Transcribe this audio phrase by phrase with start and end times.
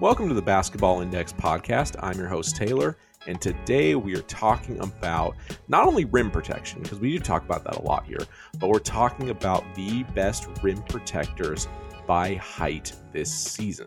[0.00, 1.94] Welcome to the Basketball Index podcast.
[2.00, 2.96] I'm your host, Taylor,
[3.28, 5.36] and today we are talking about
[5.68, 8.18] not only rim protection, because we do talk about that a lot here,
[8.58, 11.68] but we're talking about the best rim protectors
[12.08, 13.86] by height this season.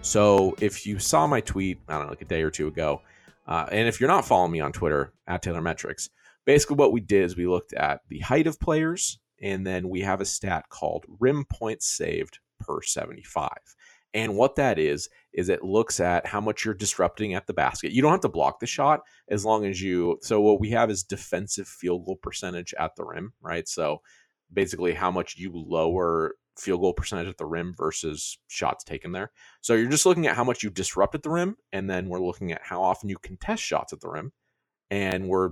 [0.00, 3.02] So if you saw my tweet, I don't know, like a day or two ago,
[3.48, 6.08] uh, and if you're not following me on Twitter at Taylor Metrics,
[6.46, 10.02] basically what we did is we looked at the height of players, and then we
[10.02, 13.48] have a stat called rim points saved per 75.
[14.14, 17.92] And what that is, is it looks at how much you're disrupting at the basket.
[17.92, 20.18] You don't have to block the shot as long as you.
[20.22, 23.68] So, what we have is defensive field goal percentage at the rim, right?
[23.68, 24.00] So,
[24.52, 29.30] basically, how much you lower field goal percentage at the rim versus shots taken there.
[29.60, 32.24] So, you're just looking at how much you disrupt at the rim, and then we're
[32.24, 34.32] looking at how often you contest shots at the rim.
[34.90, 35.50] And we're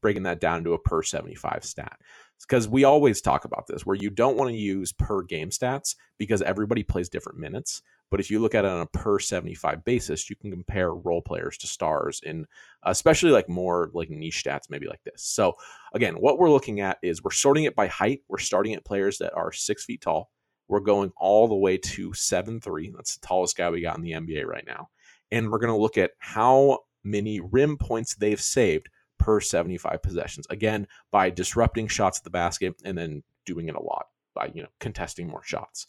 [0.00, 1.98] breaking that down to a per 75 stat
[2.40, 5.96] because we always talk about this where you don't want to use per game stats
[6.18, 9.84] because everybody plays different minutes but if you look at it on a per 75
[9.84, 12.46] basis, you can compare role players to stars in
[12.84, 15.22] especially like more like niche stats, maybe like this.
[15.22, 15.56] So
[15.92, 18.22] again, what we're looking at is we're sorting it by height.
[18.28, 20.30] We're starting at players that are six feet tall.
[20.68, 22.92] We're going all the way to seven three.
[22.94, 24.88] That's the tallest guy we got in the NBA right now.
[25.30, 30.46] And we're going to look at how many rim points they've saved per 75 possessions.
[30.50, 34.62] Again, by disrupting shots at the basket and then doing it a lot by, you
[34.62, 35.86] know, contesting more shots.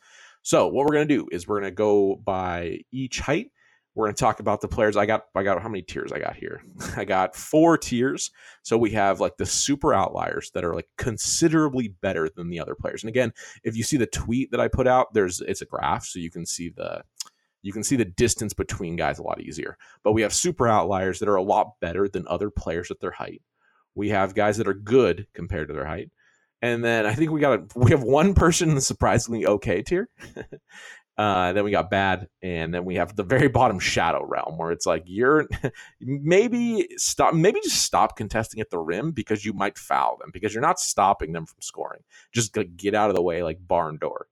[0.48, 3.52] So what we're gonna do is we're gonna go by each height.
[3.94, 4.96] We're gonna talk about the players.
[4.96, 6.62] I got I got how many tiers I got here?
[6.96, 8.32] I got four tiers.
[8.64, 12.76] So we have like the super outliers that are like considerably better than the other
[12.76, 13.04] players.
[13.04, 13.34] And again,
[13.66, 16.32] if you see the tweet that I put out, there's it's a graph, so you
[16.32, 17.04] can see the
[17.62, 19.78] you can see the distance between guys a lot easier.
[20.02, 23.12] But we have super outliers that are a lot better than other players at their
[23.12, 23.42] height.
[23.96, 26.10] We have guys that are good compared to their height.
[26.62, 29.84] And then I think we got a, we have one person in the surprisingly okay
[29.84, 30.10] tier.
[31.18, 34.72] uh, then we got bad, and then we have the very bottom shadow realm where
[34.72, 35.48] it's like you're
[36.02, 40.54] maybe stop, maybe just stop contesting at the rim because you might foul them because
[40.54, 42.02] you're not stopping them from scoring.
[42.32, 44.28] Just get out of the way like barn door.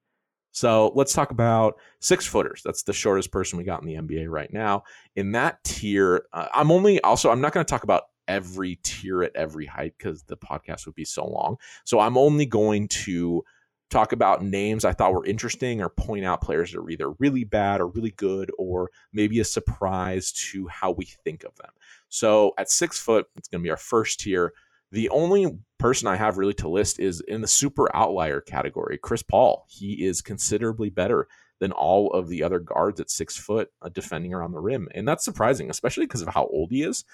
[0.56, 2.62] So let's talk about six footers.
[2.64, 4.84] That's the shortest person we got in the NBA right now.
[5.18, 9.24] In that tier, uh, I'm only also I'm not going to talk about every tier
[9.24, 11.58] at every height because the podcast would be so long.
[11.84, 13.44] So I'm only going to
[13.90, 17.44] talk about names I thought were interesting or point out players that are either really
[17.44, 21.72] bad or really good or maybe a surprise to how we think of them.
[22.10, 24.54] So at six foot, it's going to be our first tier.
[24.92, 29.24] The only person I have really to list is in the super outlier category, Chris
[29.24, 29.66] Paul.
[29.70, 31.28] He is considerably better
[31.60, 34.88] than all of the other guards at six foot uh, defending around the rim.
[34.94, 37.06] And that's surprising, especially because of how old he is.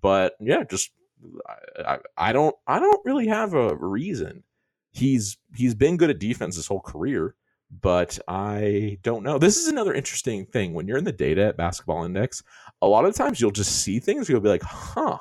[0.00, 0.90] But yeah, just
[1.78, 4.42] I, I don't I don't really have a reason.
[4.92, 7.34] He's he's been good at defense his whole career,
[7.70, 9.38] but I don't know.
[9.38, 12.42] This is another interesting thing when you're in the data at Basketball Index.
[12.82, 14.28] A lot of times you'll just see things.
[14.28, 15.18] You'll be like, huh.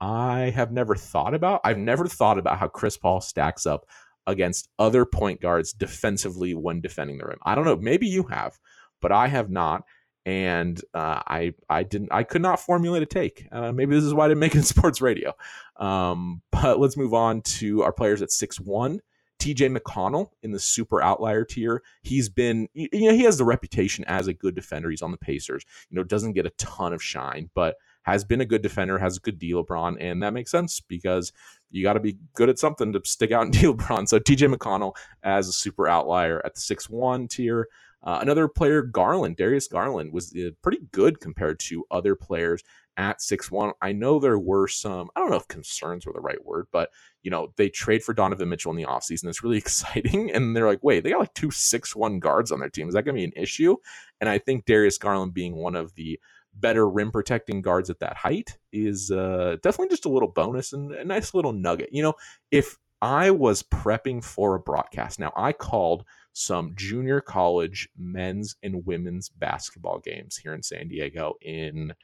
[0.00, 1.62] I have never thought about.
[1.64, 3.86] I've never thought about how Chris Paul stacks up
[4.26, 7.38] against other point guards defensively when defending the rim.
[7.44, 7.76] I don't know.
[7.76, 8.58] Maybe you have,
[9.00, 9.84] but I have not
[10.26, 13.46] and uh, I I didn't I could not formulate a take.
[13.52, 15.34] Uh, maybe this is why I didn't make it in sports radio.
[15.76, 19.00] Um, but let's move on to our players at six one.
[19.40, 21.82] TJ McConnell in the super outlier tier.
[22.02, 24.88] He's been, you know, he has the reputation as a good defender.
[24.88, 25.64] He's on the Pacers.
[25.90, 29.16] You know, doesn't get a ton of shine, but has been a good defender, has
[29.16, 31.32] a good D LeBron, and that makes sense because
[31.70, 34.08] you got to be good at something to stick out and D LeBron.
[34.08, 37.68] So TJ McConnell as a super outlier at the six one tier.
[38.04, 42.62] Uh, another player, Garland, Darius Garland, was uh, pretty good compared to other players
[42.96, 43.72] at six one.
[43.80, 46.90] I know there were some, I don't know if concerns were the right word, but
[47.22, 49.28] you know, they trade for Donovan Mitchell in the offseason.
[49.28, 50.30] It's really exciting.
[50.30, 52.88] And they're like, wait, they got like two six one guards on their team.
[52.88, 53.76] Is that going to be an issue?
[54.20, 56.20] And I think Darius Garland being one of the
[56.54, 60.92] better rim protecting guards at that height is uh, definitely just a little bonus and
[60.92, 61.88] a nice little nugget.
[61.90, 62.14] You know,
[62.50, 66.04] if I was prepping for a broadcast, now I called
[66.34, 71.94] some junior college men's and women's basketball games here in San Diego in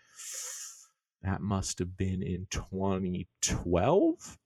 [1.22, 4.38] that must have been in 2012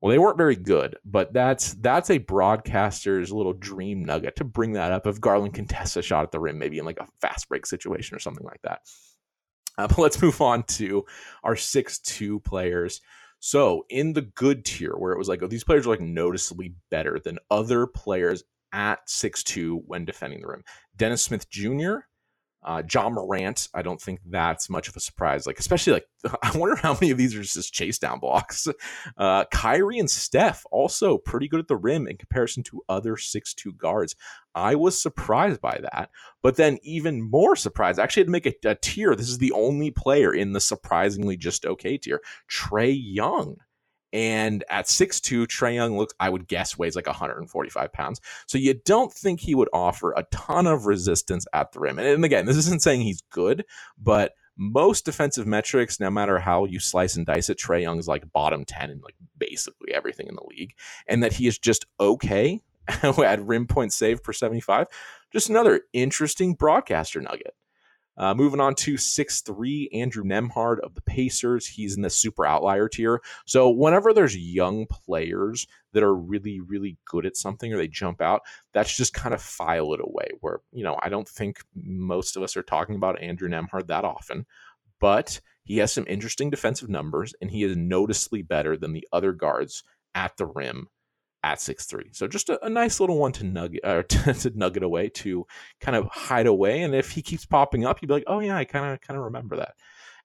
[0.00, 4.74] well they weren't very good but that's that's a broadcaster's little dream nugget to bring
[4.74, 7.08] that up if garland can test a shot at the rim maybe in like a
[7.20, 8.82] fast break situation or something like that.
[9.78, 11.04] Uh, but let's move on to
[11.44, 13.00] our six two players.
[13.38, 16.74] So in the good tier where it was like oh these players are like noticeably
[16.90, 18.44] better than other players
[18.76, 20.64] at six two when defending the rim.
[20.96, 21.96] Dennis Smith Jr.,
[22.64, 25.46] Uh, Ja Morant, I don't think that's much of a surprise.
[25.46, 26.06] Like, especially like,
[26.42, 28.68] I wonder how many of these are just chase down blocks.
[29.18, 33.72] Uh, Kyrie and Steph also pretty good at the rim in comparison to other six-two
[33.74, 34.16] guards.
[34.54, 36.10] I was surprised by that,
[36.42, 37.98] but then even more surprised.
[38.00, 39.14] I actually had to make a, a tier.
[39.16, 42.20] This is the only player in the surprisingly just okay tier.
[42.50, 43.56] Trae Young
[44.16, 48.18] and at 6'2, Trae Young looks, I would guess, weighs like 145 pounds.
[48.46, 51.98] So you don't think he would offer a ton of resistance at the rim.
[51.98, 53.66] And, and again, this isn't saying he's good,
[54.02, 58.32] but most defensive metrics, no matter how you slice and dice it, Trae Young's like
[58.32, 60.72] bottom 10 in like basically everything in the league.
[61.06, 64.86] And that he is just okay at rim point save per 75.
[65.30, 67.54] Just another interesting broadcaster nugget.
[68.16, 71.66] Uh, moving on to six three, Andrew Nembhard of the Pacers.
[71.66, 73.20] He's in the super outlier tier.
[73.44, 78.20] So whenever there's young players that are really, really good at something or they jump
[78.20, 78.42] out,
[78.72, 80.28] that's just kind of file it away.
[80.40, 84.04] Where, you know, I don't think most of us are talking about Andrew Nembhard that
[84.04, 84.46] often,
[85.00, 89.32] but he has some interesting defensive numbers and he is noticeably better than the other
[89.32, 89.82] guards
[90.14, 90.88] at the rim
[91.46, 92.08] at six three.
[92.10, 95.46] So just a, a, nice little one to nugget uh, to, to nugget away to
[95.80, 96.82] kind of hide away.
[96.82, 99.16] And if he keeps popping up, you'd be like, oh yeah, I kind of kind
[99.16, 99.74] of remember that.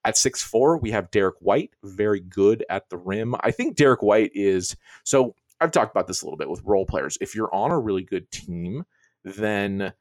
[0.04, 3.36] At six four, we have Derrick White, very good at the rim.
[3.42, 5.36] I think Derrick White is so.
[5.60, 7.20] I've talked about this a little bit with role players.
[7.22, 8.84] If you're on a really good team,
[9.24, 9.94] then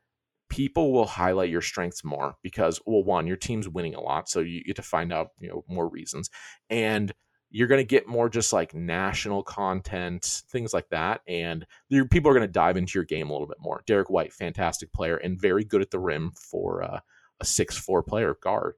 [0.48, 4.40] people will highlight your strengths more because well one your team's winning a lot so
[4.40, 6.28] you get to find out you know more reasons
[6.70, 7.12] and
[7.50, 11.20] you're going to get more just like national content, things like that.
[11.26, 13.82] And your people are going to dive into your game a little bit more.
[13.86, 17.00] Derrick White, fantastic player and very good at the rim for uh,
[17.40, 18.74] a six-four player guard.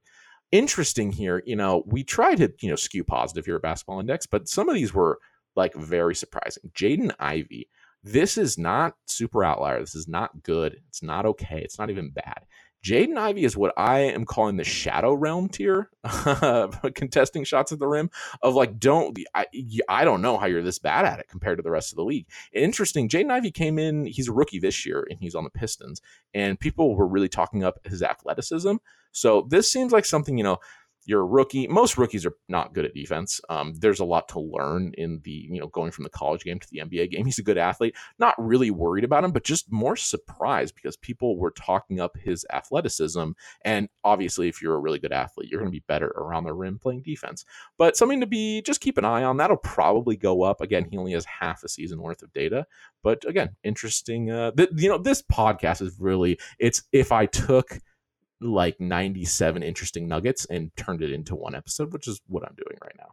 [0.51, 4.25] Interesting here, you know, we try to, you know, skew positive here at Basketball Index,
[4.25, 5.19] but some of these were
[5.55, 6.71] like very surprising.
[6.75, 7.69] Jaden Ivey,
[8.03, 9.79] this is not super outlier.
[9.79, 10.77] This is not good.
[10.89, 11.61] It's not okay.
[11.63, 12.45] It's not even bad.
[12.83, 15.89] Jaden Ivey is what I am calling the shadow realm tier,
[16.95, 18.09] contesting shots at the rim.
[18.41, 19.45] Of like, don't I?
[19.87, 22.03] I don't know how you're this bad at it compared to the rest of the
[22.03, 22.27] league.
[22.51, 23.07] Interesting.
[23.07, 24.05] Jaden Ivey came in.
[24.05, 26.01] He's a rookie this year, and he's on the Pistons.
[26.33, 28.75] And people were really talking up his athleticism.
[29.13, 30.57] So this seems like something you know
[31.05, 31.67] you're a rookie.
[31.67, 33.41] Most rookies are not good at defense.
[33.49, 36.59] Um, there's a lot to learn in the, you know, going from the college game
[36.59, 37.25] to the NBA game.
[37.33, 37.95] He's a good athlete.
[38.19, 42.45] Not really worried about him, but just more surprised because people were talking up his
[42.51, 43.31] athleticism.
[43.63, 46.53] And obviously, if you're a really good athlete, you're going to be better around the
[46.53, 47.45] rim playing defense.
[47.77, 49.37] But something to be just keep an eye on.
[49.37, 50.61] That'll probably go up.
[50.61, 52.65] Again, he only has half a season worth of data.
[53.01, 54.31] But again, interesting.
[54.31, 57.79] Uh, th- you know, this podcast is really, it's if I took–
[58.45, 62.77] like 97 interesting nuggets and turned it into one episode, which is what I'm doing
[62.81, 63.07] right now.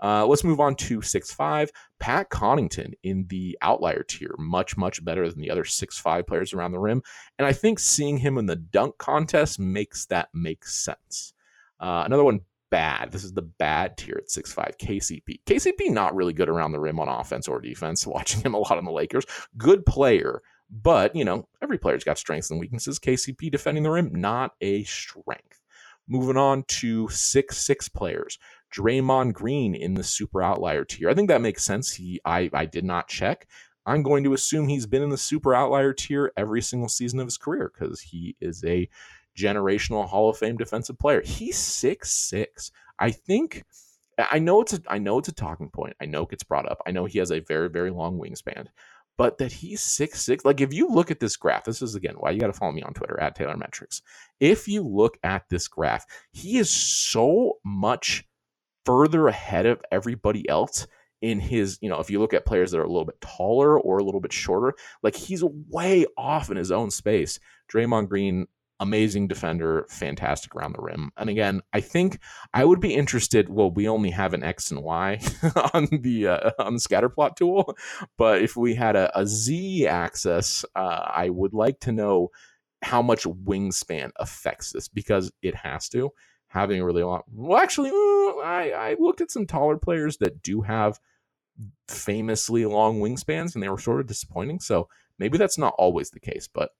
[0.00, 1.70] Uh, let's move on to six five.
[1.98, 6.52] Pat Connaughton in the outlier tier, much, much better than the other six five players
[6.52, 7.02] around the rim.
[7.38, 11.34] And I think seeing him in the dunk contest makes that make sense.
[11.80, 12.40] Uh, another one,
[12.70, 13.12] bad.
[13.12, 14.76] This is the bad tier at six five.
[14.78, 15.40] KCP.
[15.46, 18.06] KCP not really good around the rim on offense or defense.
[18.18, 19.24] Watching him a lot on the Lakers.
[19.56, 22.98] Good player, but, you know, every player's got strengths and weaknesses.
[22.98, 25.60] KCP defending the rim, not a strength.
[26.06, 28.38] Moving on to six six players.
[28.74, 31.10] Draymond Green in the super outlier tier.
[31.10, 31.92] I think that makes sense.
[31.92, 33.46] He I I did not check.
[33.86, 37.26] I'm going to assume he's been in the super outlier tier every single season of
[37.26, 38.88] his career because he is a
[39.36, 41.22] generational Hall of Fame defensive player.
[41.22, 42.70] He's six six.
[42.98, 43.64] I think
[44.18, 45.96] I know it's a I know it's a talking point.
[46.00, 46.82] I know it gets brought up.
[46.86, 48.66] I know he has a very very long wingspan
[49.18, 50.46] but that he's six six.
[50.46, 52.72] Like if you look at this graph, this is again why you got to follow
[52.72, 54.00] me on Twitter at Taylor Metrics.
[54.40, 58.24] If you look at this graph, he is so much
[58.86, 60.86] further ahead of everybody else
[61.20, 63.78] in his, you know, if you look at players that are a little bit taller
[63.78, 67.40] or a little bit shorter, like he's way off in his own space.
[67.70, 68.46] Draymond Green
[68.80, 71.10] amazing defender, fantastic around the rim.
[71.16, 72.20] And again, I think
[72.54, 73.48] I would be interested.
[73.48, 75.20] Well, we only have an X and Y
[75.74, 77.76] on the uh, on the scatter plot tool,
[78.16, 82.30] but if we had a, a Z axis, uh, I would like to know
[82.82, 86.12] how much wingspan affects this because it has to.
[86.50, 90.62] Having a really long, well, actually, I, I looked at some taller players that do
[90.62, 90.98] have
[91.88, 94.60] famously long wingspans, and they were sort of disappointing.
[94.60, 96.70] So maybe that's not always the case, but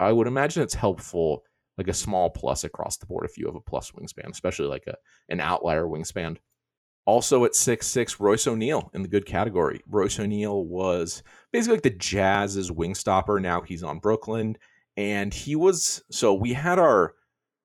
[0.00, 1.44] I would imagine it's helpful,
[1.76, 4.86] like a small plus across the board if you have a plus wingspan, especially like
[4.86, 4.96] a
[5.28, 6.36] an outlier wingspan.
[7.04, 9.80] Also at six six, Royce O'Neale in the good category.
[9.88, 13.40] Royce O'Neale was basically like the Jazz's wing stopper.
[13.40, 14.56] Now he's on Brooklyn,
[14.96, 17.14] and he was so we had our.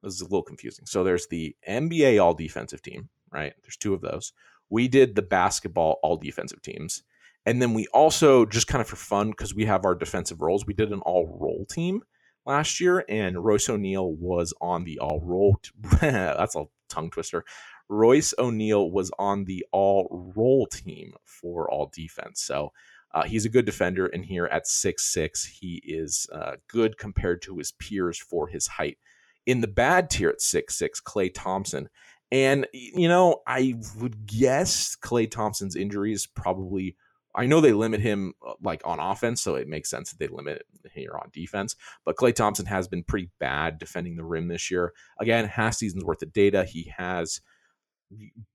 [0.02, 0.86] This is a little confusing.
[0.86, 3.54] So there's the NBA All Defensive Team, right?
[3.62, 4.34] There's two of those.
[4.70, 7.04] We did the basketball All Defensive Teams,
[7.46, 10.66] and then we also just kind of for fun because we have our defensive roles.
[10.66, 12.02] We did an All Role team
[12.46, 15.60] last year, and Royce O'Neale was on the all roll.
[16.02, 17.44] that's a tongue twister.
[17.90, 22.42] Royce O'Neale was on the all roll team for all defense.
[22.42, 22.72] So
[23.14, 27.42] uh, he's a good defender, and here at six six, he is uh, good compared
[27.44, 28.98] to his peers for his height.
[29.46, 31.90] In the bad tier at six six, Klay Thompson.
[32.32, 36.96] And, you know, I would guess Klay Thompson's injuries probably
[37.36, 40.28] I know they limit him uh, like on offense, so it makes sense that they
[40.28, 41.76] limit here on defense.
[42.06, 44.94] But Klay Thompson has been pretty bad defending the rim this year.
[45.20, 46.64] Again, half season's worth of data.
[46.64, 47.42] He has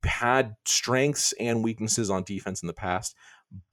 [0.04, 3.16] had strengths and weaknesses on defense in the past,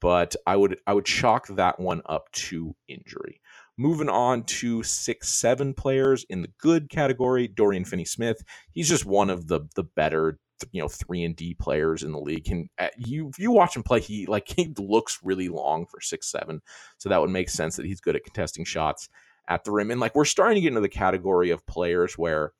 [0.00, 3.40] but I would I would chalk that one up to injury.
[3.78, 8.42] Moving on to six seven players in the good category, Dorian Finney Smith.
[8.70, 10.38] He's just one of the the better
[10.72, 12.44] you know three and D players in the league.
[12.44, 14.00] Can uh, you you watch him play?
[14.00, 16.60] He like he looks really long for six seven,
[16.98, 19.08] so that would make sense that he's good at contesting shots
[19.48, 19.90] at the rim.
[19.90, 22.52] And like we're starting to get into the category of players where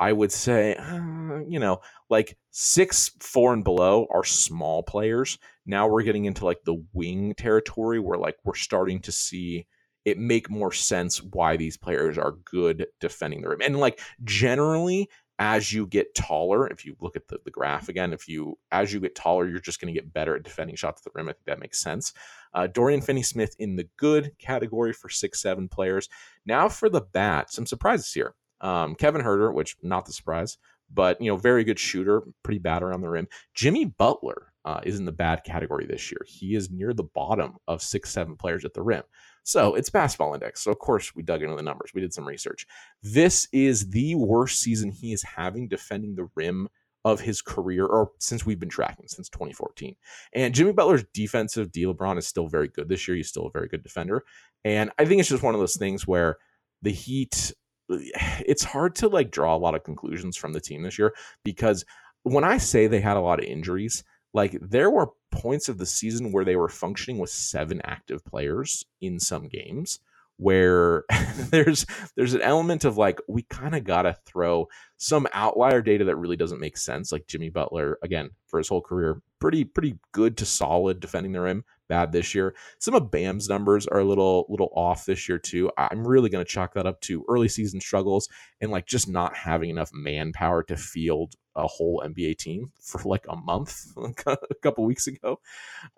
[0.00, 5.38] I would say, uh, you know, like six four and below are small players.
[5.66, 9.66] Now we're getting into like the wing territory where like we're starting to see
[10.04, 13.60] it make more sense why these players are good defending the rim.
[13.62, 18.12] And like generally, as you get taller, if you look at the, the graph again,
[18.12, 21.00] if you as you get taller, you're just going to get better at defending shots
[21.00, 21.28] at the rim.
[21.28, 22.12] I think that makes sense.
[22.54, 26.08] Uh, Dorian Finney Smith in the good category for six seven players.
[26.44, 28.34] Now for the bat, some surprises here.
[28.60, 30.58] Um, Kevin Huerter, which not the surprise,
[30.92, 33.28] but you know, very good shooter, pretty bad around the rim.
[33.54, 36.20] Jimmy Butler uh, is in the bad category this year.
[36.26, 39.04] He is near the bottom of six seven players at the rim.
[39.48, 40.60] So it's basketball index.
[40.60, 41.92] So of course we dug into the numbers.
[41.94, 42.66] We did some research.
[43.02, 46.68] This is the worst season he is having defending the rim
[47.02, 49.96] of his career, or since we've been tracking since 2014.
[50.34, 53.16] And Jimmy Butler's defensive D LeBron is still very good this year.
[53.16, 54.22] He's still a very good defender.
[54.66, 56.36] And I think it's just one of those things where
[56.82, 57.50] the Heat,
[57.88, 61.86] it's hard to like draw a lot of conclusions from the team this year because
[62.22, 64.04] when I say they had a lot of injuries,
[64.34, 68.84] like there were points of the season where they were functioning with seven active players
[69.00, 70.00] in some games
[70.36, 71.04] where
[71.50, 71.84] there's
[72.16, 76.16] there's an element of like we kind of got to throw some outlier data that
[76.16, 80.36] really doesn't make sense like Jimmy Butler again for his whole career pretty pretty good
[80.36, 82.54] to solid defending the rim bad this year.
[82.78, 85.70] Some of Bam's numbers are a little little off this year too.
[85.76, 88.28] I'm really to chalk that up to early season struggles
[88.60, 93.26] and like just not having enough manpower to field a whole NBA team for like
[93.28, 93.92] a month
[94.26, 95.40] a couple weeks ago.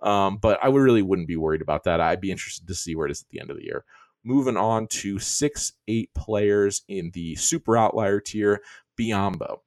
[0.03, 2.01] Um, but I would really wouldn't be worried about that.
[2.01, 3.85] I'd be interested to see where it is at the end of the year.
[4.25, 8.61] Moving on to six, eight players in the super outlier tier,
[8.99, 9.59] Biyombo.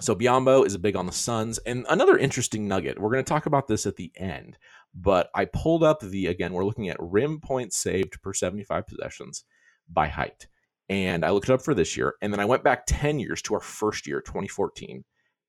[0.00, 1.58] So Biyombo is a big on the Suns.
[1.58, 4.58] And another interesting nugget, we're going to talk about this at the end,
[4.94, 9.44] but I pulled up the, again, we're looking at rim points saved per 75 possessions
[9.88, 10.46] by height
[10.88, 12.14] and I looked it up for this year.
[12.22, 15.04] And then I went back 10 years to our first year, 2014.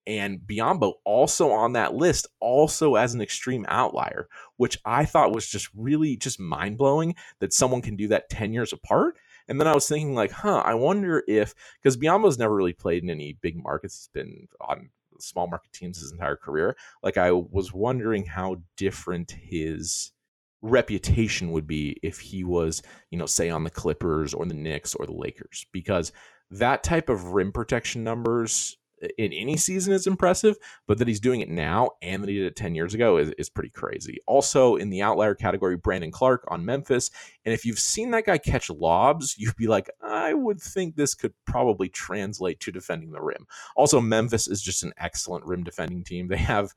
[0.07, 5.47] And Biyombo also on that list, also as an extreme outlier, which I thought was
[5.47, 9.17] just really just mind blowing that someone can do that 10 years apart.
[9.49, 13.03] And then I was thinking, like, huh, I wonder if, because Biyombo's never really played
[13.03, 14.09] in any big markets.
[14.13, 14.89] He's been on
[15.19, 16.77] small market teams his entire career.
[17.03, 20.11] Like, I was wondering how different his
[20.61, 24.95] reputation would be if he was, you know, say on the Clippers or the Knicks
[24.95, 26.11] or the Lakers, because
[26.51, 28.77] that type of rim protection numbers
[29.17, 30.55] in any season is impressive,
[30.87, 33.31] but that he's doing it now and that he did it 10 years ago is,
[33.37, 34.17] is pretty crazy.
[34.25, 37.11] Also, in the outlier category, Brandon Clarke on Memphis.
[37.45, 41.13] And if you've seen that guy catch lobs, you'd be like, I would think this
[41.13, 43.45] could probably translate to defending the rim.
[43.75, 46.27] Also, Memphis is just an excellent rim defending team.
[46.27, 46.73] They have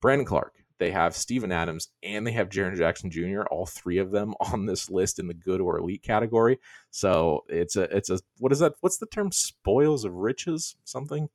[0.00, 3.44] Brandon Clarke, they have Steven Adams and they have Jaren Jackson Jr.
[3.50, 6.58] All three of them on this list in the good or elite category.
[6.90, 8.74] So it's a it's a what is that?
[8.80, 9.32] What's the term?
[9.32, 10.76] Spoils of riches?
[10.84, 11.30] Something?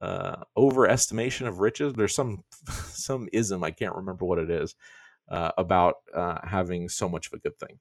[0.00, 1.94] Uh, overestimation of riches.
[1.94, 2.42] There's some
[2.88, 4.74] some ism I can't remember what it is
[5.30, 7.78] uh, about uh, having so much of a good thing.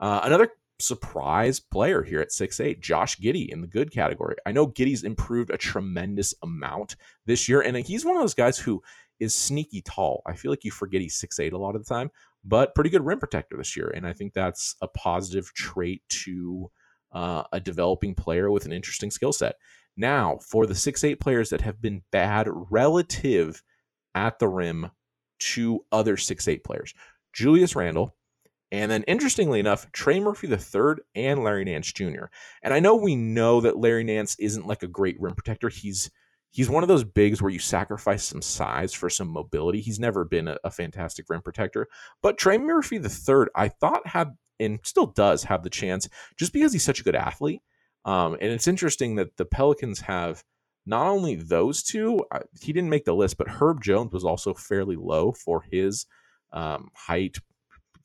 [0.00, 4.36] Uh, another surprise player here at six eight, Josh Giddey in the good category.
[4.46, 8.58] I know Giddey's improved a tremendous amount this year, and he's one of those guys
[8.58, 8.82] who
[9.20, 10.22] is sneaky tall.
[10.26, 12.10] I feel like you forget he's six eight a lot of the time,
[12.44, 13.92] but pretty good rim protector this year.
[13.94, 16.70] And I think that's a positive trait to
[17.12, 19.56] uh, a developing player with an interesting skill set.
[19.96, 23.62] Now, for the six eight players that have been bad relative
[24.14, 24.90] at the rim
[25.40, 26.94] to other six eight players,
[27.32, 28.14] Julius Randle,
[28.72, 32.26] and then interestingly enough, Trey Murphy III and Larry Nance Jr.
[32.62, 35.68] And I know we know that Larry Nance isn't like a great rim protector.
[35.68, 36.10] He's
[36.50, 39.80] he's one of those bigs where you sacrifice some size for some mobility.
[39.80, 41.88] He's never been a, a fantastic rim protector,
[42.22, 46.52] but Trey Murphy the third, I thought had and still does have the chance just
[46.52, 47.62] because he's such a good athlete.
[48.04, 50.44] Um, and it's interesting that the Pelicans have
[50.86, 52.24] not only those two,
[52.60, 56.06] he didn't make the list, but Herb Jones was also fairly low for his
[56.52, 57.38] um, height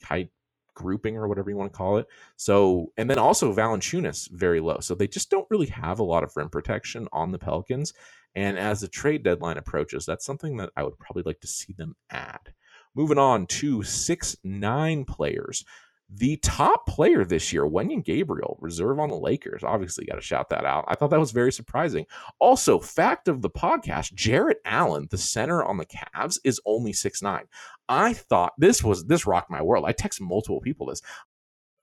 [0.03, 0.29] height
[0.75, 2.05] grouping or whatever you want to call it.
[2.35, 4.79] So, and then also Valanciunas very low.
[4.81, 7.93] So they just don't really have a lot of rim protection on the Pelicans.
[8.35, 11.73] And as the trade deadline approaches, that's something that I would probably like to see
[11.73, 12.53] them add.
[12.93, 15.65] Moving on to six nine players.
[16.07, 19.63] The top player this year, Wenyen Gabriel, reserve on the Lakers.
[19.63, 20.85] Obviously, got to shout that out.
[20.87, 22.05] I thought that was very surprising.
[22.39, 27.23] Also, fact of the podcast: Jarrett Allen, the center on the Cavs, is only six
[27.23, 27.45] nine.
[27.89, 29.85] I thought this was this rocked my world.
[29.87, 31.01] I texted multiple people this.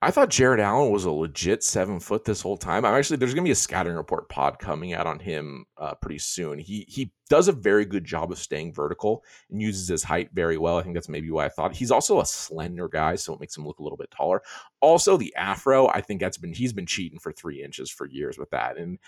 [0.04, 2.84] I thought Jarrett Allen was a legit seven foot this whole time.
[2.84, 6.18] I'm actually there's gonna be a scouting report pod coming out on him uh, pretty
[6.18, 6.58] soon.
[6.58, 10.58] He he does a very good job of staying vertical and uses his height very
[10.58, 10.76] well.
[10.76, 13.56] I think that's maybe why I thought he's also a slender guy, so it makes
[13.56, 14.42] him look a little bit taller.
[14.80, 18.36] Also, the afro, I think that's been he's been cheating for three inches for years
[18.36, 18.76] with that.
[18.78, 18.98] And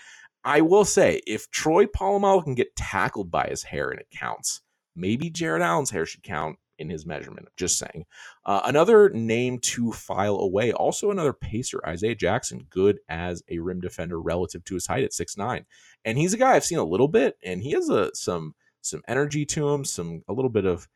[0.45, 4.61] I will say, if Troy Polamalu can get tackled by his hair and it counts,
[4.95, 7.47] maybe Jarrett Allen's hair should count in his measurement.
[7.57, 8.05] Just saying.
[8.45, 13.79] Uh, another name to file away, also another pacer, Isaiah Jackson, good as a rim
[13.81, 15.65] defender relative to his height at six nine,
[16.03, 19.01] and he's a guy I've seen a little bit, and he has a some some
[19.07, 20.87] energy to him, some a little bit of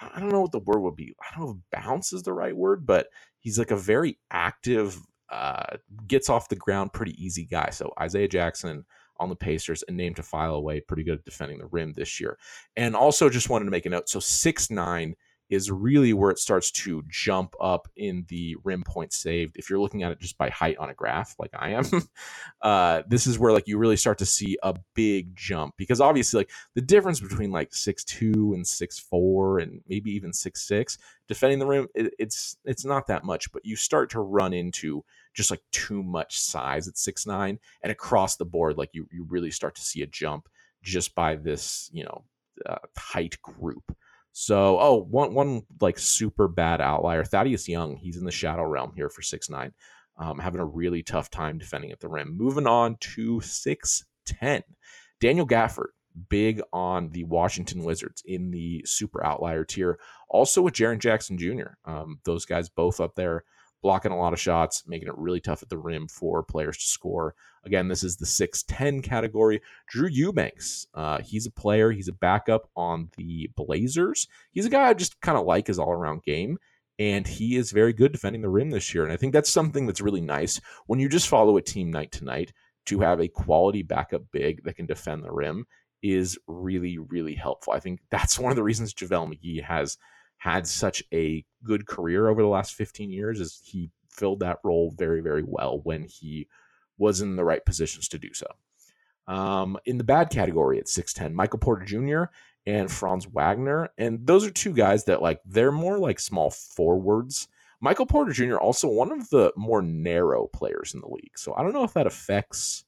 [0.00, 1.14] I don't know what the word would be.
[1.20, 4.98] I don't know if bounce is the right word, but he's like a very active,
[5.30, 5.76] uh,
[6.06, 7.70] gets off the ground pretty easy guy.
[7.70, 8.84] So Isaiah Jackson
[9.24, 10.80] on the Pacers, a name to file away.
[10.80, 12.38] Pretty good at defending the rim this year.
[12.76, 14.08] And also just wanted to make a note.
[14.08, 15.16] So six nine
[15.50, 19.56] is really where it starts to jump up in the rim points saved.
[19.56, 21.84] If you're looking at it just by height on a graph, like I am,
[22.62, 26.38] uh, this is where like you really start to see a big jump because obviously
[26.38, 30.98] like the difference between like six two and six four and maybe even six six
[31.28, 35.04] defending the rim, it, it's it's not that much, but you start to run into
[35.34, 39.26] just like too much size at six nine and across the board, like you you
[39.28, 40.48] really start to see a jump
[40.82, 42.24] just by this you know
[42.66, 43.94] uh, height group.
[44.32, 47.96] So, oh, one one like super bad outlier, Thaddeus Young.
[47.96, 49.72] He's in the shadow realm here for six nine,
[50.18, 52.36] um, having a really tough time defending at the rim.
[52.36, 54.62] Moving on to six ten,
[55.20, 55.90] Daniel Gafford,
[56.28, 59.98] big on the Washington Wizards in the super outlier tier.
[60.28, 61.74] Also with Jaren Jackson Jr.
[61.84, 63.44] Um, those guys both up there
[63.84, 66.86] blocking a lot of shots, making it really tough at the rim for players to
[66.86, 67.34] score.
[67.66, 69.60] Again, this is the 6'10 category.
[69.88, 74.26] Drew Eubanks, uh, he's a player, he's a backup on the Blazers.
[74.52, 76.56] He's a guy I just kind of like his all around game.
[76.98, 79.04] And he is very good defending the rim this year.
[79.04, 82.10] And I think that's something that's really nice when you just follow a team night
[82.12, 82.54] to night
[82.86, 85.66] to have a quality backup big that can defend the rim
[86.02, 87.74] is really, really helpful.
[87.74, 89.98] I think that's one of the reasons JaVale McGee has
[90.44, 94.92] had such a good career over the last 15 years is he filled that role
[94.94, 96.46] very, very well when he
[96.98, 98.46] was in the right positions to do so.
[99.26, 102.24] Um, in the bad category at 6'10, Michael Porter Jr.
[102.66, 103.88] and Franz Wagner.
[103.96, 107.48] And those are two guys that like they're more like small forwards.
[107.80, 108.56] Michael Porter Jr.
[108.56, 111.38] also one of the more narrow players in the league.
[111.38, 112.84] So I don't know if that affects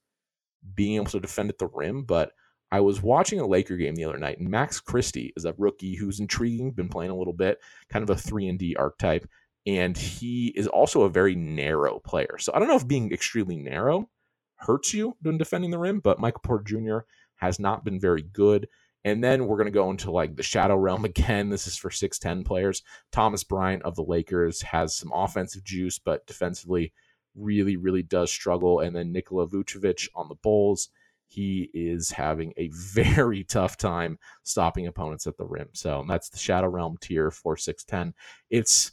[0.75, 2.33] being able to defend at the rim, but
[2.71, 5.95] I was watching a Laker game the other night, and Max Christie is a rookie
[5.95, 7.59] who's intriguing, been playing a little bit,
[7.91, 9.29] kind of a three and D archetype,
[9.67, 12.39] and he is also a very narrow player.
[12.39, 14.09] So I don't know if being extremely narrow
[14.57, 16.99] hurts you when defending the rim, but Michael Porter Jr.
[17.37, 18.69] has not been very good.
[19.05, 21.51] And then we're going to go into like the shadow realm again.
[21.51, 22.83] This is for 6'10 players.
[23.13, 26.93] Thomas Bryant of the Lakers has some offensive juice, but defensively
[27.35, 28.81] really, really does struggle.
[28.81, 30.89] And then Nikola Vucevic on the Bulls
[31.27, 35.69] he is having a very tough time stopping opponents at the rim.
[35.73, 38.13] So that's the Shadow Realm tier for 6'10.
[38.51, 38.93] It's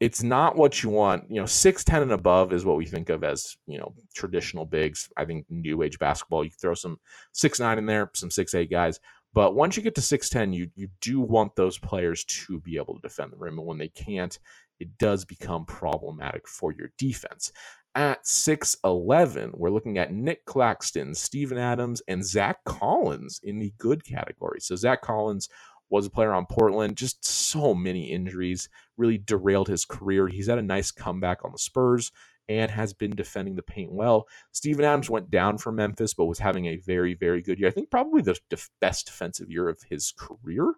[0.00, 1.24] it's not what you want.
[1.28, 5.08] You know, 6'10 and above is what we think of as, you know, traditional bigs.
[5.16, 7.00] I think new age basketball, you throw some
[7.32, 9.00] six nine in there, some six eight guys.
[9.34, 12.94] But once you get to 6'10, you you do want those players to be able
[12.94, 13.58] to defend the rim.
[13.58, 14.38] And when they can't,
[14.80, 17.52] it does become problematic for your defense.
[17.94, 24.04] At 6'11, we're looking at Nick Claxton, Steven Adams, and Zach Collins in the good
[24.04, 24.60] category.
[24.60, 25.48] So, Zach Collins
[25.90, 30.28] was a player on Portland, just so many injuries, really derailed his career.
[30.28, 32.12] He's had a nice comeback on the Spurs
[32.48, 34.26] and has been defending the paint well.
[34.52, 37.68] Steven Adams went down for Memphis, but was having a very, very good year.
[37.68, 40.74] I think probably the def- best defensive year of his career.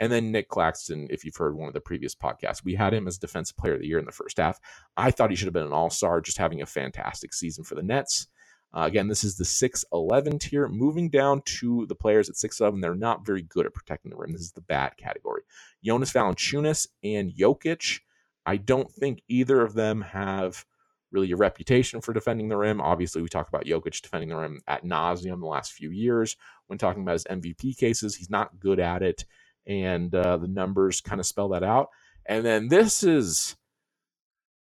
[0.00, 3.08] And then Nick Claxton, if you've heard one of the previous podcasts, we had him
[3.08, 4.60] as Defensive Player of the Year in the first half.
[4.96, 7.74] I thought he should have been an all star, just having a fantastic season for
[7.74, 8.28] the Nets.
[8.76, 10.66] Uh, again, this is the 6'11 tier.
[10.66, 14.32] Moving down to the players at 6'11, they're not very good at protecting the rim.
[14.32, 15.42] This is the bad category.
[15.84, 18.00] Jonas Valanciunas and Jokic.
[18.44, 20.66] I don't think either of them have
[21.14, 22.82] really a reputation for defending the rim.
[22.82, 26.36] Obviously, we talk about Jokic defending the rim at nauseum the last few years.
[26.66, 29.24] When talking about his MVP cases, he's not good at it,
[29.66, 31.88] and uh, the numbers kind of spell that out.
[32.26, 33.56] And then this is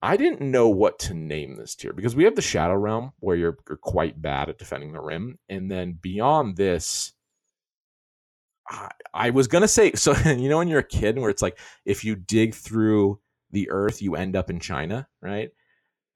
[0.04, 3.38] I didn't know what to name this tier because we have the Shadow Realm where
[3.38, 5.39] you're, you're quite bad at defending the rim.
[5.48, 7.13] And then beyond this,
[8.70, 11.42] I, I was going to say, so, you know, when you're a kid where it's
[11.42, 15.52] like, if you dig through the earth, you end up in China, right?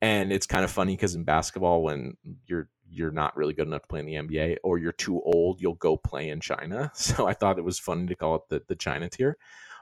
[0.01, 3.81] And it's kind of funny because in basketball, when you're you're not really good enough
[3.81, 6.91] to play in the NBA or you're too old, you'll go play in China.
[6.95, 9.37] So I thought it was funny to call it the, the China tier.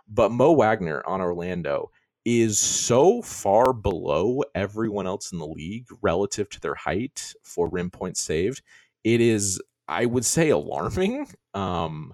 [0.07, 1.91] But Mo Wagner on Orlando
[2.23, 7.91] is so far below everyone else in the league relative to their height for rim
[7.91, 8.61] points saved.
[9.03, 11.27] It is, I would say, alarming.
[11.53, 12.13] Um,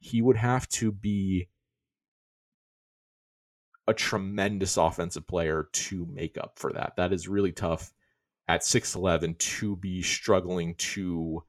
[0.00, 1.46] he would have to be
[3.90, 6.94] a tremendous offensive player to make up for that.
[6.96, 7.92] That is really tough
[8.48, 11.42] at 6'11 to be struggling to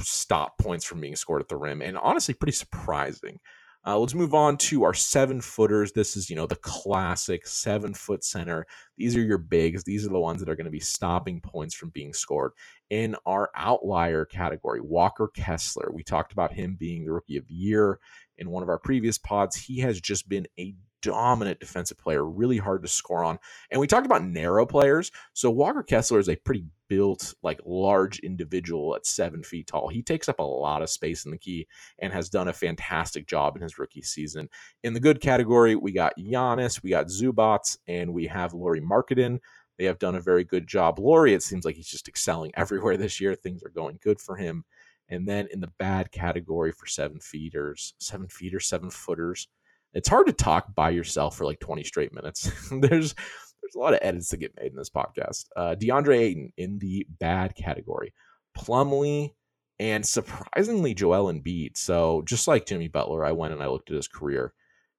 [0.00, 1.82] stop points from being scored at the rim.
[1.82, 3.40] And honestly, pretty surprising.
[3.86, 5.92] Uh, let's move on to our seven footers.
[5.92, 8.66] This is, you know, the classic seven foot center.
[8.98, 9.84] These are your bigs.
[9.84, 12.50] These are the ones that are going to be stopping points from being scored.
[12.90, 17.54] In our outlier category, Walker Kessler, we talked about him being the rookie of the
[17.54, 18.00] year
[18.38, 19.54] in one of our previous pods.
[19.54, 20.74] He has just been a
[21.06, 23.38] dominant defensive player, really hard to score on.
[23.70, 25.10] And we talked about narrow players.
[25.32, 29.88] So Walker Kessler is a pretty built, like large individual at seven feet tall.
[29.88, 31.66] He takes up a lot of space in the key
[31.98, 34.48] and has done a fantastic job in his rookie season.
[34.82, 39.40] In the good category, we got Giannis, we got Zubac, and we have Lauri Markkanen.
[39.78, 40.98] They have done a very good job.
[40.98, 43.34] Lauri, it seems like he's just excelling everywhere this year.
[43.34, 44.64] Things are going good for him.
[45.08, 49.48] And then in the bad category for seven feeters, seven feeters, seven footers,
[49.96, 52.50] it's hard to talk by yourself for like 20 straight minutes.
[52.70, 55.46] there's there's a lot of edits to get made in this podcast.
[55.56, 58.12] Uh, DeAndre Ayton in the bad category,
[58.56, 59.32] Plumlee,
[59.80, 61.76] and surprisingly Joel Embiid.
[61.76, 64.52] So just like Jimmy Butler, I went and I looked at his career,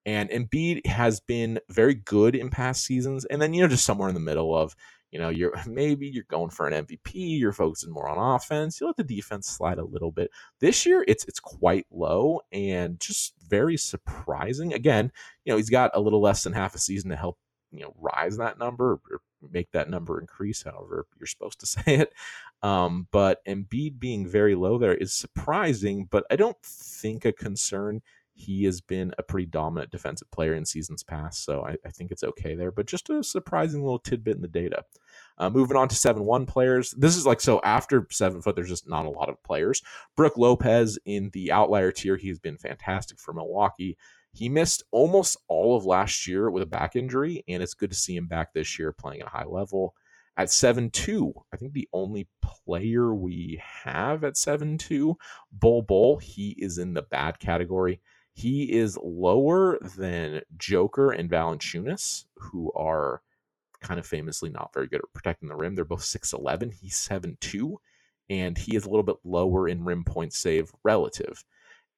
[0.06, 4.10] and Embiid has been very good in past seasons, and then you know just somewhere
[4.10, 4.76] in the middle of
[5.12, 8.80] you know, you're maybe you're going for an MVP, you're focusing more on offense.
[8.80, 10.32] You let the defense slide a little bit.
[10.60, 14.74] This year, it's it's quite low and just very surprising.
[14.74, 15.12] Again,
[15.46, 17.38] you know, he's got a little less than half a season to help
[17.72, 21.82] you know rise that number or make that number increase however you're supposed to say
[21.86, 22.14] it
[22.64, 28.02] um, but Embiid being very low there is surprising but I don't think a concern
[28.38, 32.12] he has been a pretty dominant defensive player in seasons past, so I, I think
[32.12, 32.72] it's okay there.
[32.72, 34.84] But just a surprising little tidbit in the data.
[35.40, 36.92] Uh, moving on to 7 1 players.
[36.92, 39.82] This is like so after 7 foot, there's just not a lot of players.
[40.16, 43.98] Brook Lopez in the outlier tier, he's been fantastic for Milwaukee.
[44.34, 47.98] He missed almost all of last year with a back injury, and it's good to
[47.98, 49.96] see him back this year playing at a high level.
[50.38, 55.18] At 7 2, I think the only player we have at 7 2,
[55.52, 58.00] Bol Bol, he is in the bad category.
[58.38, 63.24] He is lower than Joker and Valanciunas, who are
[63.82, 65.74] kind of famously not very good at protecting the rim.
[65.74, 66.72] They're both 6'11.
[66.80, 67.78] He's 7'2,
[68.30, 71.44] and he is a little bit lower in rim point save relative.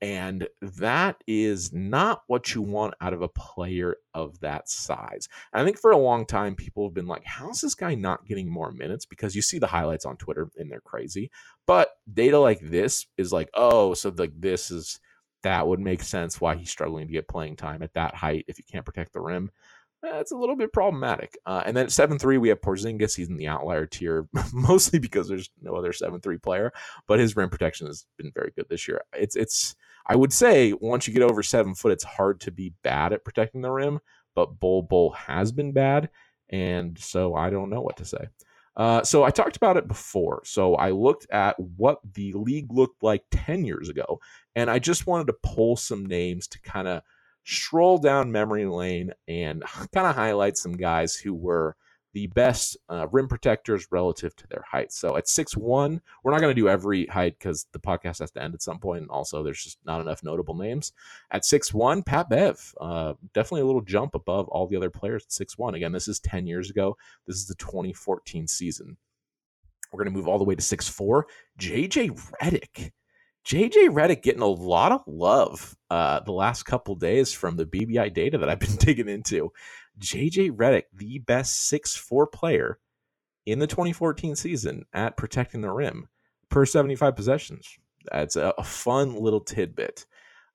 [0.01, 5.27] And that is not what you want out of a player of that size.
[5.51, 8.25] And I think for a long time, people have been like, how's this guy not
[8.25, 9.05] getting more minutes?
[9.05, 11.31] Because you see the highlights on Twitter and they're crazy.
[11.67, 15.01] But data like this is like, oh, so like this is
[15.43, 18.57] that would make sense why he's struggling to get playing time at that height if
[18.57, 19.51] you can't protect the rim.
[20.01, 21.37] That's a little bit problematic.
[21.45, 23.15] Uh, and then at 7 3, we have Porzingis.
[23.15, 26.71] He's in the outlier tier, mostly because there's no other 7 3 player,
[27.07, 29.01] but his rim protection has been very good this year.
[29.13, 29.75] It's, it's,
[30.05, 33.23] I would say once you get over seven foot, it's hard to be bad at
[33.23, 33.99] protecting the rim,
[34.35, 36.09] but Bol Bol has been bad.
[36.49, 38.27] And so I don't know what to say.
[38.75, 40.41] Uh, so I talked about it before.
[40.45, 44.19] So I looked at what the league looked like 10 years ago,
[44.55, 47.01] and I just wanted to pull some names to kind of
[47.43, 51.75] stroll down memory lane and kind of highlight some guys who were
[52.19, 54.91] the best uh, rim protectors relative to their height.
[54.91, 58.31] So at six one, we're not going to do every height because the podcast has
[58.31, 60.91] to end at some point, and also there's just not enough notable names.
[61.31, 65.23] At six one, Pat Bev, uh, definitely a little jump above all the other players
[65.23, 65.75] at six one.
[65.75, 66.97] Again, this is ten years ago.
[67.25, 68.97] This is the 2014 season.
[69.93, 71.27] We're going to move all the way to six four.
[71.57, 72.91] JJ Redick.
[73.45, 78.13] JJ Redick getting a lot of love uh, the last couple days from the BBI
[78.13, 79.53] data that I've been digging into.
[79.99, 82.79] JJ Redick, the best six four player
[83.45, 86.07] in the 2014 season at protecting the rim
[86.49, 87.77] per 75 possessions.
[88.11, 90.05] That's a, a fun little tidbit.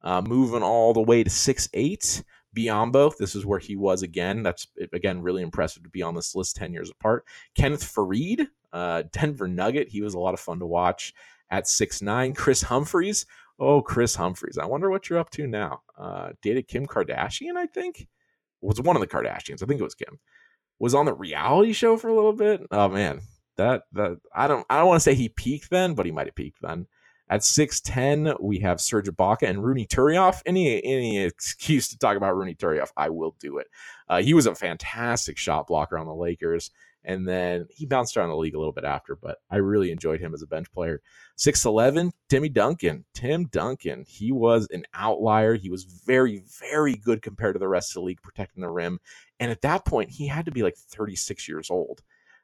[0.03, 2.23] Uh, moving all the way to six eight,
[2.55, 3.17] Biyombo.
[3.17, 4.43] This is where he was again.
[4.43, 7.25] That's again really impressive to be on this list 10 years apart.
[7.55, 9.89] Kenneth Faried, uh, Denver Nugget.
[9.89, 11.15] He was a lot of fun to watch
[11.51, 12.35] at six nine.
[12.35, 13.27] Kris Humphries.
[13.59, 14.59] Oh, Kris Humphries.
[14.59, 15.83] I wonder what you're up to now.
[15.97, 18.09] Uh, dated Kim Kardashian, I think.
[18.65, 19.63] Was one of the Kardashians.
[19.63, 20.19] I think it was Kim.
[20.79, 22.63] Was on the reality show for a little bit.
[22.71, 23.21] Oh man,
[23.57, 26.27] that that I don't I don't want to say he peaked then, but he might
[26.27, 26.87] have peaked then.
[27.31, 30.43] At 6'10, we have Serge Ibaka and Ronny Turiaf.
[30.45, 33.67] Any any excuse to talk about Ronny Turiaf, I will do it.
[34.09, 36.71] Uh, he was a fantastic shot blocker on the Lakers,
[37.05, 40.21] and then he bounced around the league a little bit after, but I really enjoyed
[40.21, 41.03] him as a bench player.
[41.39, 43.05] 6'11, Timmy Duncan.
[43.13, 45.55] Tim Duncan, he was an outlier.
[45.55, 49.01] He was very, very good compared to the rest of the league protecting the rim.
[49.39, 52.03] And at that point, he had to be like 36 years old.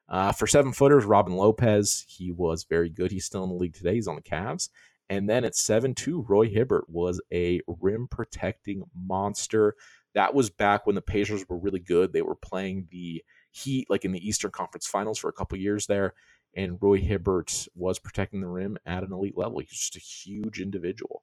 [0.09, 3.13] Uh, for seven footers, Robin Lopez, he was very good.
[3.13, 3.95] He's still in the league today.
[3.95, 4.69] He's on the Cavs.
[5.09, 9.75] And then at 7 2, Roy Hibbert was a rim protecting monster.
[10.15, 12.13] That was back when the Pacers were really good.
[12.13, 15.87] They were playing the Heat like in the Eastern Conference Finals for a couple years
[15.87, 16.15] there.
[16.55, 19.61] And Roy Hibbert was protecting the rim at an elite level.
[19.61, 21.23] He's just a huge individual.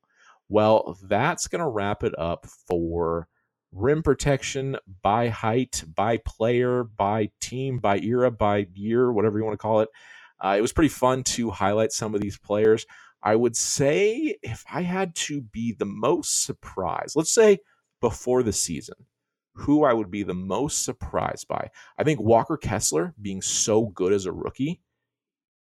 [0.50, 3.28] Well, that's going to wrap it up for
[3.74, 9.54] rim protection by height, by player, by team, by era, by year, whatever you want
[9.54, 9.90] to call it.
[10.40, 12.86] Uh, it was pretty fun to highlight some of these players.
[13.22, 17.60] I would say if I had to be the most surprised, let's say
[18.00, 18.96] before the season,
[19.58, 21.70] who I would be the most surprised by.
[21.98, 24.82] I think Walker Kessler being so good as a rookie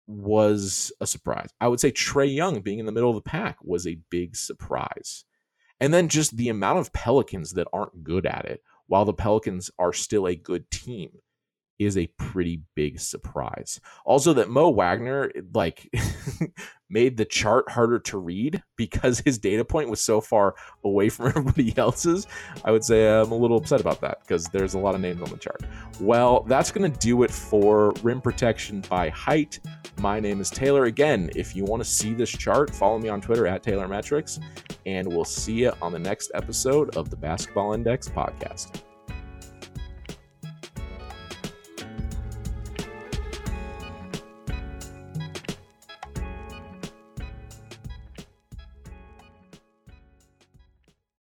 [0.07, 1.49] was a surprise.
[1.59, 4.35] I would say Trae Young being in the middle of the pack was a big
[4.35, 5.25] surprise.
[5.79, 9.71] And then just the amount of Pelicans that aren't good at it, while the Pelicans
[9.77, 11.11] are still a good team,
[11.85, 13.79] is a pretty big surprise.
[14.05, 15.89] Also, that Mo Wagner like
[16.89, 21.27] made the chart harder to read because his data point was so far away from
[21.35, 22.27] everybody else's.
[22.63, 25.21] I would say I'm a little upset about that because there's a lot of names
[25.21, 25.61] on the chart.
[25.99, 29.59] Well, that's going to do it for rim protection by height.
[29.99, 30.85] My name is Taylor.
[30.85, 34.39] Again, if you want to see this chart, follow me on Twitter at Taylor Metrics,
[34.85, 38.81] and we'll see you on the next episode of the Basketball Index podcast.